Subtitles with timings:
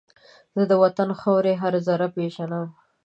[0.55, 2.67] زه د وطن د خاورې هر زره پېژنم